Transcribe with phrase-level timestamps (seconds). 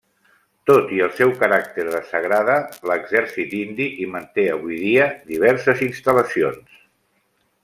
[0.69, 2.57] Tot i el seu caràcter de sagrada
[2.93, 6.79] l'exèrcit indi hi manté avui dia diverses instal·lacions.